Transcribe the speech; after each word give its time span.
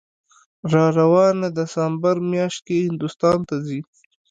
راروانه 0.73 1.47
دسامبر 1.59 2.15
میاشت 2.31 2.59
کې 2.67 2.75
هندوستان 2.87 3.37
ته 3.47 3.55
ځي 3.65 3.79